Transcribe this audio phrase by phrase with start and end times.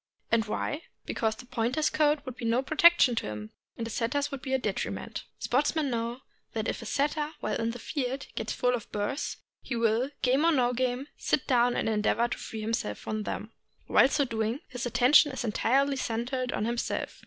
[0.31, 0.81] And why?
[1.05, 4.51] Because the Pointer's coat would be no protection to him and the Setter's would be
[4.51, 6.21] a detriment, Sportsmen know
[6.53, 10.43] that if a Setter while in the field gets full of burs, he will, game
[10.43, 13.51] or no game, sit down and endeavor to free himself from them.
[13.85, 17.19] While so doing his attention is entirely centered on himself.